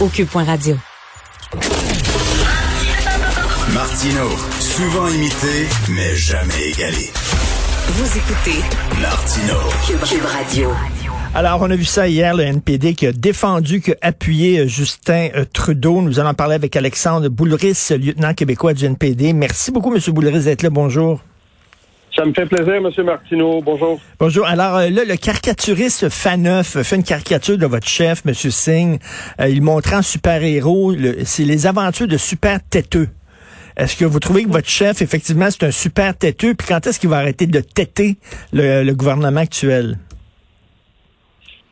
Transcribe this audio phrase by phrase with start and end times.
[0.00, 0.76] au cube.radio.
[3.74, 7.10] Martino, souvent imité, mais jamais égalé.
[7.88, 8.60] Vous écoutez
[9.00, 9.54] Martino,
[9.86, 10.70] Cube, Radio.
[11.34, 14.66] Alors, on a vu ça hier, le NPD qui a défendu, qui a appuyé euh,
[14.66, 16.02] Justin euh, Trudeau.
[16.02, 19.32] Nous allons parler avec Alexandre Boulris, lieutenant québécois du NPD.
[19.32, 20.00] Merci beaucoup, M.
[20.08, 20.70] Boulris, d'être là.
[20.70, 21.20] Bonjour.
[22.20, 22.90] Ça me fait plaisir, M.
[23.02, 23.62] Martineau.
[23.62, 23.98] Bonjour.
[24.18, 24.46] Bonjour.
[24.46, 28.34] Alors euh, là, le caricaturiste Faneuf fait une caricature de votre chef, M.
[28.34, 28.98] Singh.
[29.38, 30.92] il montrait en super-héros,
[31.24, 33.08] c'est les aventures de super têteux.
[33.78, 36.52] Est-ce que vous trouvez que votre chef, effectivement, c'est un super têteux?
[36.54, 38.16] Puis quand est-ce qu'il va arrêter de têter
[38.52, 39.96] le gouvernement actuel?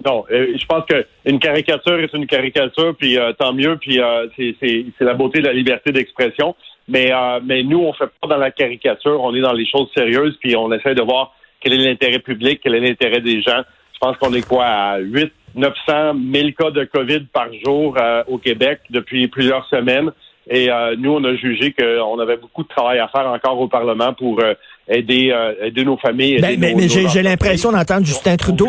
[0.05, 4.28] Non, euh, je pense qu'une caricature est une caricature, puis euh, tant mieux, puis euh,
[4.37, 6.55] c'est la beauté de la liberté d'expression.
[6.88, 7.12] Mais,
[7.45, 10.56] mais nous, on fait pas dans la caricature, on est dans les choses sérieuses, puis
[10.56, 13.62] on essaie de voir quel est l'intérêt public, quel est l'intérêt des gens.
[13.92, 18.38] Je pense qu'on est quoi à 8, 900, 1000 cas de COVID par jour au
[18.38, 20.11] Québec depuis plusieurs semaines.
[20.51, 24.14] Et nous, on a jugé qu'on avait beaucoup de travail à faire encore au Parlement
[24.14, 24.41] pour
[24.89, 26.41] aider, euh, aider nos familles.
[26.41, 28.69] Ben, mais, mais j'ai l'impression d'entendre Justin Trudeau.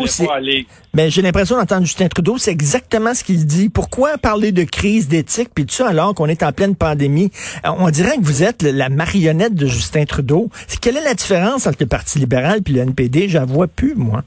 [0.94, 3.68] Mais j'ai l'impression d'entendre Justin Trudeau, c'est exactement ce qu'il dit.
[3.68, 5.50] Pourquoi parler de crise d'éthique?
[5.54, 7.30] Puis tout ça alors qu'on est en pleine pandémie
[7.64, 10.50] euh, On dirait que vous êtes la marionnette de Justin Trudeau.
[10.80, 14.22] Quelle est la différence entre le Parti libéral puis le NPD J'en vois plus, moi.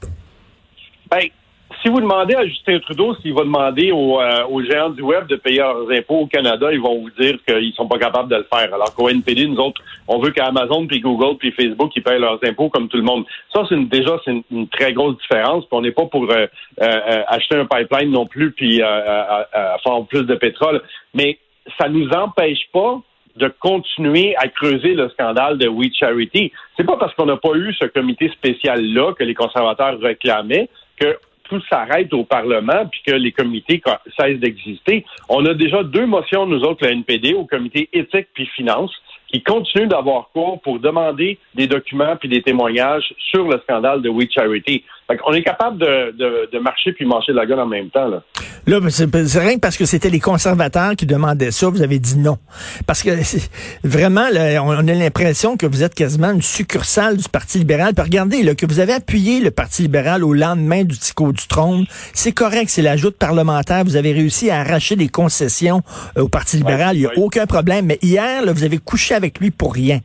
[1.10, 1.28] Ben,
[1.84, 5.36] si vous demandez à Justin Trudeau s'il va demander euh, aux, géants du web de
[5.36, 8.46] payer leurs impôts au Canada, ils vont vous dire qu'ils sont pas capables de le
[8.50, 8.72] faire.
[8.72, 12.38] Alors qu'au NPD, nous autres, on veut qu'Amazon, puis Google, puis Facebook, ils payent leurs
[12.42, 13.26] impôts comme tout le monde.
[13.52, 15.66] Ça, c'est déjà c'est une, très grosse différence.
[15.66, 16.46] Puis on n'est pas pour euh,
[16.80, 20.80] euh, acheter un pipeline non plus, puis faire plus de pétrole.
[21.12, 21.38] Mais
[21.78, 22.98] ça nous empêche pas
[23.36, 26.50] de continuer à creuser le scandale de We Charity.
[26.78, 31.18] C'est pas parce qu'on n'a pas eu ce comité spécial-là que les conservateurs réclamaient que
[31.60, 33.82] tout s'arrête au Parlement puis que les comités
[34.18, 35.04] cessent d'exister.
[35.28, 38.92] On a déjà deux motions, nous autres, la NPD, au comité éthique puis finance,
[39.34, 44.08] qui continuent d'avoir cours pour demander des documents puis des témoignages sur le scandale de
[44.08, 44.84] We Charity.
[45.26, 48.06] on est capable de, de, marcher puis manger de la gueule en même temps.
[48.06, 48.22] Là.
[48.66, 52.16] Là, c'est rien que parce que c'était les conservateurs qui demandaient ça, vous avez dit
[52.16, 52.38] non.
[52.86, 53.10] Parce que
[53.84, 54.26] vraiment,
[54.62, 57.92] on a l'impression que vous êtes quasiment une succursale du Parti libéral.
[57.92, 61.46] Puis regardez, là, que vous avez appuyé le Parti libéral au lendemain du tico du
[61.48, 61.86] trône.
[62.12, 63.82] C'est correct, c'est l'ajout parlementaire.
[63.84, 65.82] Vous avez réussi à arracher des concessions
[66.16, 66.96] euh, au Parti libéral.
[66.96, 67.86] Il n'y a aucun problème.
[67.86, 70.00] Mais hier, là, vous avez couché avec lui pour rien.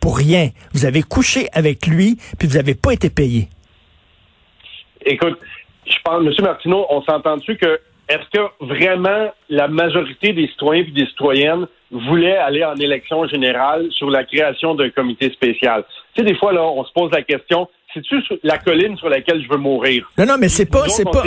[0.00, 0.50] Pour rien.
[0.72, 3.48] Vous avez couché avec lui, puis vous n'avez pas été payé.
[5.06, 5.38] Écoute,
[5.86, 6.32] je pense, M.
[6.42, 12.36] Martineau, on s'entend-tu que est-ce que vraiment la majorité des citoyens et des citoyennes voulaient
[12.36, 15.84] aller en élection générale sur la création d'un comité spécial?
[16.14, 19.42] Tu sais, des fois, là, on se pose la question, c'est-tu la colline sur laquelle
[19.42, 20.10] je veux mourir?
[20.18, 21.22] Non, non, mais c'est pas, c'est pas.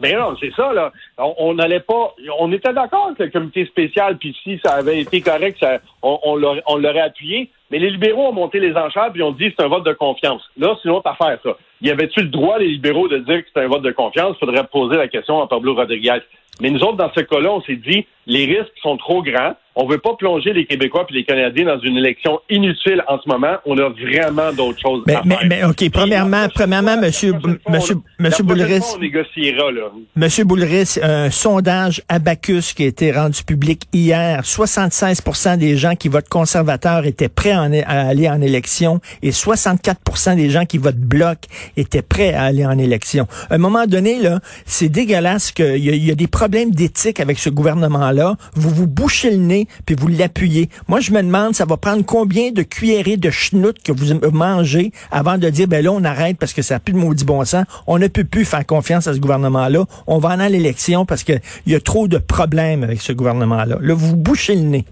[0.00, 0.92] Mais non, c'est ça, là.
[1.18, 2.14] On n'allait pas.
[2.38, 5.64] On était d'accord avec le comité spécial, puis si ça avait été correct,
[6.02, 7.50] on, l'aurait appuyé.
[7.70, 10.42] Mais les libéraux ont monté les enchères, puis ont dit c'est un vote de confiance.
[10.58, 11.56] Là, c'est une affaire, ça.
[11.80, 14.36] Y avait-tu le droit, les libéraux, de dire que c'est un vote de confiance?
[14.38, 16.20] Faudrait poser la question à Pablo Rodriguez.
[16.60, 19.54] Mais nous autres, dans ce cas-là, on s'est dit, les risques sont trop grands.
[19.74, 23.26] On veut pas plonger les Québécois et les Canadiens dans une élection inutile en ce
[23.26, 23.56] moment.
[23.64, 25.46] On a vraiment d'autres choses à mais, faire.
[25.48, 27.32] Mais, OK, premièrement, premièrement, monsieur,
[27.66, 28.82] monsieur, monsieur Boulris.
[28.94, 29.90] On négociera, là.
[30.14, 34.42] Monsieur Boulris, un sondage Abacus qui a été rendu public hier.
[34.42, 40.50] 76% des gens qui votent conservateur étaient prêts à, aller en élection et 64% des
[40.50, 41.38] gens qui votent bloc
[41.78, 43.26] étaient prêts à aller en élection.
[43.48, 47.38] À un moment donné, là, c'est dégueulasse qu'il y, y, a des problèmes d'éthique avec
[47.38, 48.11] ce gouvernement-là.
[48.54, 50.68] Vous vous bouchez le nez puis vous l'appuyez.
[50.88, 54.92] Moi, je me demande, ça va prendre combien de cuillerées de schnout que vous mangez
[55.10, 57.44] avant de dire, ben là, on arrête parce que ça n'a plus de maudit bon
[57.44, 57.64] sens.
[57.86, 59.84] On ne peut plus faire confiance à ce gouvernement-là.
[60.06, 63.78] On va aller à l'élection parce qu'il y a trop de problèmes avec ce gouvernement-là.
[63.80, 64.84] Là, vous bouchez le nez.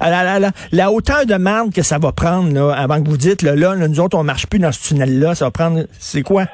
[0.00, 3.42] La, la, la, hauteur de marde que ça va prendre là, avant que vous dites,
[3.42, 6.46] là, là, nous autres, on marche plus dans ce tunnel-là, ça va prendre, c'est quoi?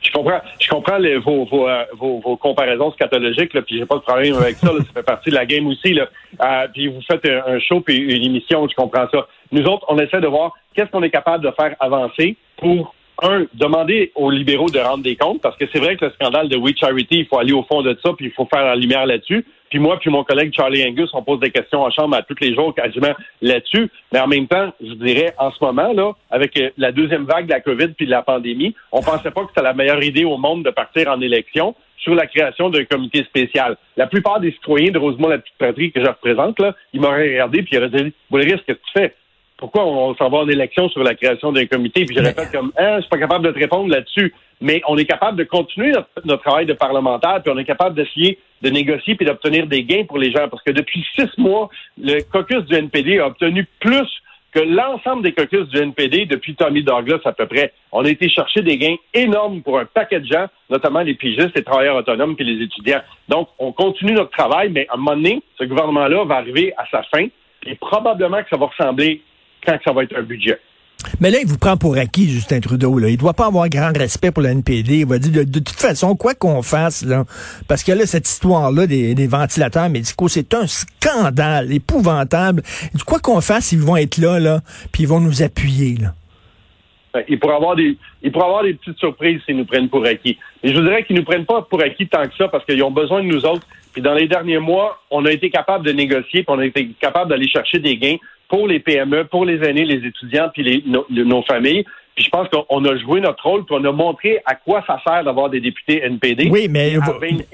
[0.00, 3.96] Je comprends, je comprends vos, vos, euh, vos, vos, comparaisons scatologiques, là, puis j'ai pas
[3.96, 5.94] de problème avec ça, ça fait partie de la game aussi.
[5.94, 6.08] Là.
[6.42, 9.26] Euh, puis vous faites un, show puis une émission, je comprends ça.
[9.52, 13.46] Nous autres, on essaie de voir qu'est-ce qu'on est capable de faire avancer pour un,
[13.54, 16.56] demander aux libéraux de rendre des comptes, parce que c'est vrai que le scandale de
[16.56, 19.06] We Charity, il faut aller au fond de ça, puis il faut faire la lumière
[19.06, 19.44] là-dessus.
[19.70, 22.34] Puis moi, puis mon collègue Charlie Angus, on pose des questions en chambre à tous
[22.40, 23.88] les jours quasiment là-dessus.
[24.12, 27.46] Mais en même temps, je dirais, en ce moment, là, avec euh, la deuxième vague
[27.46, 30.24] de la COVID puis de la pandémie, on pensait pas que c'était la meilleure idée
[30.24, 33.76] au monde de partir en élection sur la création d'un comité spécial.
[33.96, 37.28] La plupart des citoyens de Rosemont, la petite patrie que je représente, là, ils m'auraient
[37.28, 39.14] regardé puis ils auraient dit, Boulris, qu'est-ce que tu fais?
[39.60, 42.72] Pourquoi on, s'en va en élection sur la création d'un comité, puis je répète comme,
[42.78, 45.92] hein, je suis pas capable de te répondre là-dessus, mais on est capable de continuer
[46.24, 50.04] notre, travail de parlementaire, puis on est capable d'essayer de négocier puis d'obtenir des gains
[50.04, 51.68] pour les gens, parce que depuis six mois,
[51.98, 54.08] le caucus du NPD a obtenu plus
[54.52, 57.72] que l'ensemble des caucus du NPD depuis Tommy Douglas à peu près.
[57.92, 61.54] On a été chercher des gains énormes pour un paquet de gens, notamment les pigistes,
[61.54, 63.02] les travailleurs autonomes puis les étudiants.
[63.28, 66.84] Donc, on continue notre travail, mais à un moment donné, ce gouvernement-là va arriver à
[66.90, 67.26] sa fin
[67.66, 69.22] et probablement que ça va ressembler
[69.64, 70.58] quand ça va être un budget.
[71.20, 72.98] Mais là, il vous prend pour acquis, Justin Trudeau.
[72.98, 73.08] Là.
[73.08, 74.98] Il doit pas avoir grand respect pour le NPD.
[74.98, 77.24] Il va dire, de, toute façon, quoi qu'on fasse, là,
[77.68, 82.62] parce que là, cette histoire-là des, ventilateurs médicaux, c'est un scandale épouvantable.
[83.06, 84.60] Quoi qu'on fasse, ils vont être là, là,
[84.92, 85.96] puis ils vont nous appuyer.
[85.96, 86.12] Là.
[87.12, 90.04] Ben, il pourrait avoir des, il pourrait avoir des petites surprises s'ils nous prennent pour
[90.04, 90.38] acquis.
[90.62, 92.82] Et je vous dirais qu'ils nous prennent pas pour acquis tant que ça, parce qu'ils
[92.82, 93.66] ont besoin de nous autres.
[93.92, 96.90] Puis dans les derniers mois, on a été capable de négocier, puis on a été
[97.00, 98.18] capable d'aller chercher des gains
[98.50, 100.84] pour les PME, pour les aînés, les étudiants, puis les,
[101.24, 101.84] nos familles.
[102.14, 105.00] Puis je pense qu'on a joué notre rôle, puis on a montré à quoi ça
[105.06, 106.48] sert d'avoir des députés NPD.
[106.50, 106.94] Oui, mais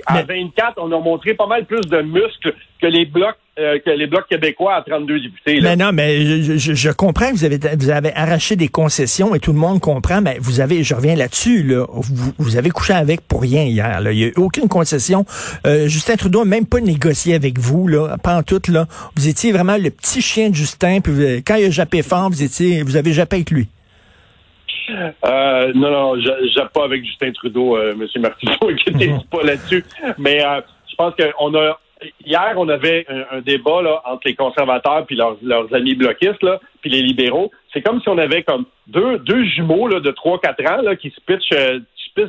[0.06, 3.88] à, 24, on a montré pas mal plus de muscles que les blocs euh, que
[3.88, 5.60] les blocs québécois à 32 députés.
[5.62, 9.54] Mais non, mais je, comprends que vous avez vous avez arraché des concessions et tout
[9.54, 13.40] le monde comprend, mais vous avez, je reviens là-dessus, là, vous, avez couché avec pour
[13.40, 14.02] rien hier.
[14.02, 14.12] Là.
[14.12, 15.24] Il n'y a eu aucune concession.
[15.66, 18.60] Euh, Justin Trudeau n'a même pas négocié avec vous, là, pas en tout.
[18.68, 18.86] Là.
[19.16, 22.42] Vous étiez vraiment le petit chien de Justin, puis quand il a jappé fort, vous
[22.42, 23.68] étiez vous avez jappé avec lui.
[24.88, 28.22] Euh, non, non, j'aime pas avec Justin Trudeau, euh, M.
[28.22, 29.84] Martineau, inquiétez pas là-dessus.
[30.18, 31.78] Mais euh, je pense qu'on a
[32.24, 36.90] hier, on avait un, débat là, entre les conservateurs puis leurs, amis bloquistes, là, puis
[36.90, 37.50] les libéraux.
[37.72, 41.10] C'est comme si on avait comme deux, deux jumeaux là, de 3-4 ans là, qui
[41.10, 41.50] se pitchent,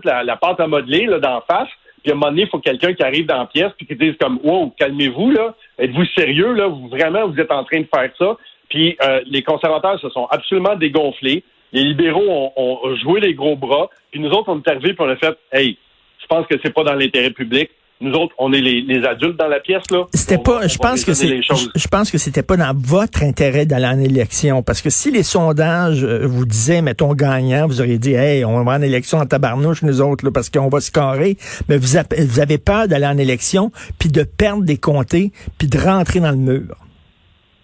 [0.04, 1.70] la, la, pâte à modeler là, d'en face.
[2.04, 3.96] Puis à un moment donné, il faut quelqu'un qui arrive dans la pièce puis qui
[3.96, 5.56] dise comme Wow, calmez-vous, là.
[5.78, 6.68] Êtes-vous sérieux, là?
[6.68, 8.38] Vous, vraiment, vous êtes en train de faire ça?
[8.70, 11.44] Puis les conservateurs se sont absolument dégonflés.
[11.74, 15.10] Les libéraux ont, joué les gros bras, puis nous autres, on est arrivés, puis on
[15.10, 15.78] a fait, hey,
[16.22, 17.70] je pense que c'est pas dans l'intérêt public.
[18.00, 20.04] Nous autres, on est les, adultes dans la pièce là.
[20.14, 20.68] C'était pas.
[20.68, 21.42] je pense que c'est.
[21.42, 25.24] Je, pense que c'était pas dans votre intérêt d'aller en élection, parce que si les
[25.24, 29.26] sondages euh, vous disaient, mettons gagnant, vous auriez dit, hey, on va en élection en
[29.26, 31.38] tabarnouche nous autres là, parce qu'on va se carrer.
[31.70, 35.80] Mais vous, vous avez peur d'aller en élection, puis de perdre des comtés, puis de
[35.80, 36.76] rentrer dans le mur.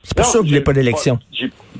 [0.03, 1.19] C'est pour ça que vous voulez pas d'élection.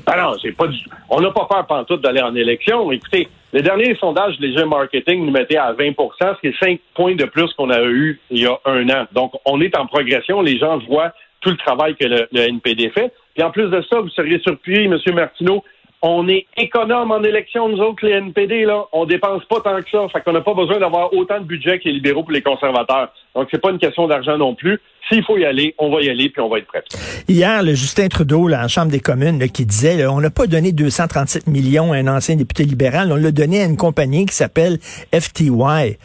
[0.06, 0.66] Ben non, j'ai pas
[1.08, 2.92] on n'a pas peur pantoute d'aller en élection.
[2.92, 6.80] Écoutez, les derniers sondages les jeux marketing nous mettaient à 20% ce qui est 5
[6.94, 9.06] points de plus qu'on a eu il y a un an.
[9.12, 10.42] Donc, on est en progression.
[10.42, 13.12] Les gens voient tout le travail que le, le NPD fait.
[13.34, 14.98] Puis en plus de ça, vous seriez surpris, M.
[15.14, 15.64] Martineau,
[16.06, 18.84] on est économe en élection, nous autres, les NPD, là.
[18.92, 20.06] On dépense pas tant que ça.
[20.12, 23.10] Fait qu'on n'a pas besoin d'avoir autant de budget que les libéraux pour les conservateurs.
[23.34, 24.78] Donc, c'est pas une question d'argent non plus.
[25.08, 26.84] S'il faut y aller, on va y aller, puis on va être prêt.
[27.26, 30.72] Hier, le Justin Trudeau, là, en Chambre des communes, qui disait, on n'a pas donné
[30.72, 34.78] 237 millions à un ancien député libéral, on l'a donné à une compagnie qui s'appelle
[35.10, 35.96] FTY.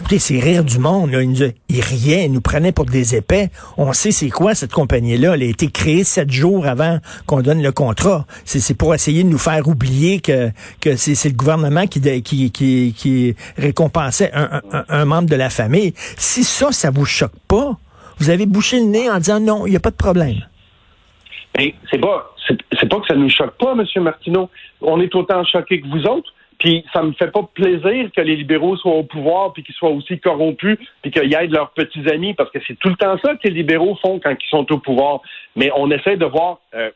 [0.00, 1.10] Écoutez, c'est rire du monde.
[1.10, 1.22] Là.
[1.22, 1.36] Il, nous
[1.68, 3.50] riait, il nous prenait pour des épais.
[3.76, 5.34] On sait c'est quoi cette compagnie-là.
[5.34, 8.24] Elle a été créée sept jours avant qu'on donne le contrat.
[8.46, 10.50] C'est pour essayer de nous faire oublier que,
[10.96, 15.92] c'est le gouvernement qui, récompensait un, membre de la famille.
[16.16, 17.76] Si ça, ça vous choque pas,
[18.18, 20.46] vous avez bouché le nez en disant non, il n'y a pas de problème.
[21.56, 24.02] c'est pas, c'est pas que ça nous choque pas, M.
[24.02, 24.48] Martineau.
[24.80, 26.32] On est autant choqués que vous autres.
[26.60, 29.90] Puis ça me fait pas plaisir que les libéraux soient au pouvoir, puis qu'ils soient
[29.90, 33.34] aussi corrompus, puis qu'ils aident leurs petits amis, parce que c'est tout le temps ça
[33.34, 35.22] que les libéraux font quand ils sont au pouvoir.
[35.56, 36.90] Mais on essaie de voir euh,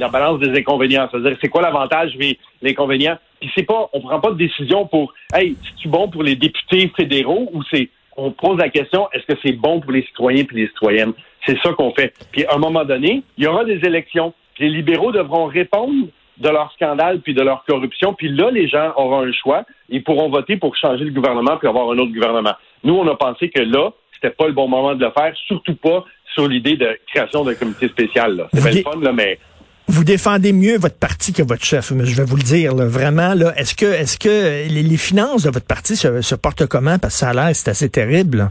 [0.00, 3.16] la balance des inconvénients, c'est-à-dire c'est quoi l'avantage et l'inconvénient?
[3.40, 6.90] Puis c'est pas, on prend pas de décision pour, hey, c'est-tu bon pour les députés
[6.96, 10.54] fédéraux ou c'est, on pose la question, est-ce que c'est bon pour les citoyens et
[10.54, 11.12] les citoyennes?
[11.46, 12.12] C'est ça qu'on fait.
[12.32, 14.34] Puis à un moment donné, il y aura des élections.
[14.58, 18.14] Les libéraux devront répondre de leur scandale puis de leur corruption.
[18.14, 19.64] Puis là, les gens auront un choix.
[19.88, 22.54] Ils pourront voter pour changer le gouvernement puis avoir un autre gouvernement.
[22.82, 25.76] Nous, on a pensé que là, c'était pas le bon moment de le faire, surtout
[25.76, 28.48] pas sur l'idée de création d'un comité spécial.
[28.52, 29.38] C'est bien fun, là, mais
[29.86, 33.34] vous défendez mieux votre parti que votre chef, mais je vais vous le dire, vraiment.
[33.34, 36.98] Là, est-ce que, est-ce que les, finances de votre parti se, portent comment?
[36.98, 38.50] Parce que ça a l'air, c'est assez terrible.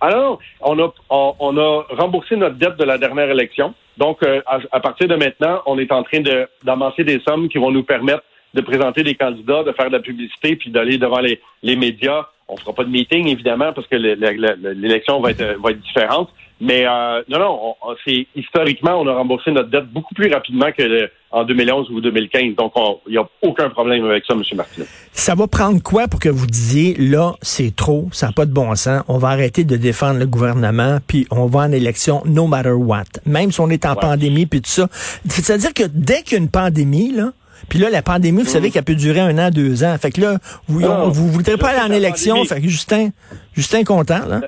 [0.00, 3.74] Alors, on a, on a remboursé notre dette de la dernière élection.
[3.96, 6.20] Donc, euh, à, partir de maintenant, on est en train
[6.62, 8.22] d'amasser des sommes qui vont nous permettre
[8.54, 12.26] de présenter des candidats, de faire de la publicité, puis d'aller devant les, les médias
[12.48, 16.30] On fera pas de meeting, évidemment, parce que l'élection va être, va être différente.
[16.60, 17.74] Mais euh, non, non,
[18.06, 22.54] c'est historiquement, on a remboursé notre dette beaucoup plus rapidement que en 2011 ou 2015.
[22.54, 22.72] Donc,
[23.06, 24.42] il n'y a aucun problème avec ça, M.
[24.54, 24.86] Martineau.
[25.12, 28.52] Ça va prendre quoi pour que vous disiez, là, c'est trop, ça n'a pas de
[28.52, 32.46] bon sens, on va arrêter de défendre le gouvernement, puis on va en élection no
[32.46, 34.88] matter what, même si on est en pandémie, puis tout ça.
[35.28, 37.32] C'est-à-dire que dès qu'il y a une pandémie, là,
[37.68, 38.72] puis là, la pandémie, vous savez mm.
[38.72, 39.96] qu'elle peut durer un an, deux ans.
[40.00, 42.44] Fait que là, vous ne ah, voudrez pas aller en élection.
[42.44, 43.10] Fait que Justin,
[43.54, 44.40] Justin content, là.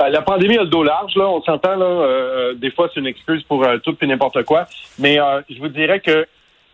[0.00, 1.86] Euh, la pandémie a le dos large, là, on s'entend, là.
[1.86, 4.66] Euh, euh, des fois, c'est une excuse pour tout et n'importe quoi.
[4.98, 6.26] Mais je vous dirais que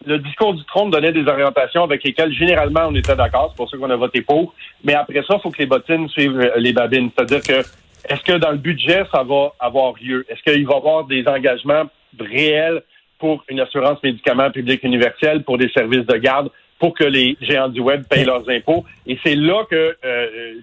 [0.07, 3.49] le discours du Trône donnait des orientations avec lesquelles, généralement, on était d'accord.
[3.51, 4.53] C'est pour ça qu'on a voté pour.
[4.83, 7.11] Mais après ça, il faut que les bottines suivent les babines.
[7.17, 7.67] C'est-à-dire que,
[8.07, 10.27] est-ce que dans le budget, ça va avoir lieu?
[10.29, 11.85] Est-ce qu'il va y avoir des engagements
[12.21, 12.83] réels
[13.25, 16.51] pour une assurance médicaments publique universelle, pour des services de garde?
[16.81, 18.85] pour que les géants du web payent leurs impôts.
[19.07, 19.97] Et c'est là que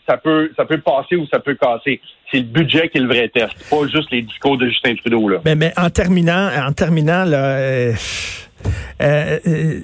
[0.06, 2.02] ça peut ça peut passer ou ça peut casser
[2.32, 5.28] c'est le budget qui est le vrai test, pas juste les discours de Justin Trudeau.
[5.28, 5.40] Là.
[5.46, 7.94] Mais, mais en terminant, en terminant, là, euh,
[9.02, 9.80] euh, euh,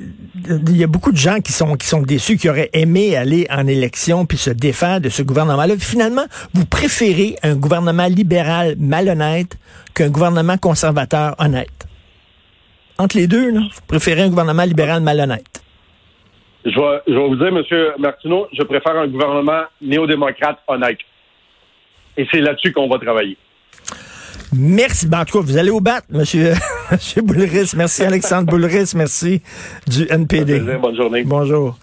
[0.67, 3.47] il y a beaucoup de gens qui sont qui sont déçus, qui auraient aimé aller
[3.49, 5.75] en élection puis se défaire de ce gouvernement-là.
[5.79, 9.57] Finalement, vous préférez un gouvernement libéral malhonnête
[9.93, 11.86] qu'un gouvernement conservateur honnête.
[12.97, 15.61] Entre les deux, là, vous préférez un gouvernement libéral malhonnête.
[16.65, 17.63] Je vais, je vais vous dire, M.
[17.99, 20.99] Martineau, je préfère un gouvernement néo-démocrate honnête.
[22.17, 23.37] Et c'est là-dessus qu'on va travailler.
[24.53, 25.07] Merci.
[25.07, 26.53] Ben, en tout cas, vous allez au bat, monsieur,
[26.91, 27.73] monsieur Boulris.
[27.75, 28.93] Merci, Alexandre Boulris.
[28.95, 29.41] Merci
[29.87, 30.59] du NPD.
[30.81, 31.23] Bonne journée.
[31.23, 31.77] Bonjour.